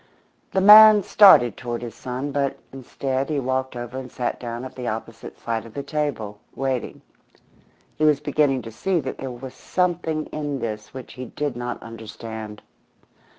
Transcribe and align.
The 0.49 0.61
man 0.61 1.03
started 1.03 1.55
toward 1.55 1.83
his 1.83 1.93
son, 1.93 2.31
but 2.31 2.57
instead 2.73 3.29
he 3.29 3.39
walked 3.39 3.75
over 3.75 3.99
and 3.99 4.11
sat 4.11 4.39
down 4.39 4.65
at 4.65 4.73
the 4.75 4.87
opposite 4.87 5.37
side 5.39 5.63
of 5.63 5.75
the 5.75 5.83
table, 5.83 6.39
waiting. 6.55 7.03
He 7.99 8.03
was 8.03 8.19
beginning 8.19 8.63
to 8.63 8.71
see 8.71 8.99
that 8.99 9.19
there 9.19 9.29
was 9.29 9.53
something 9.53 10.25
in 10.31 10.57
this 10.57 10.91
which 10.91 11.13
he 11.13 11.25
did 11.25 11.55
not 11.55 11.79
understand. 11.83 12.63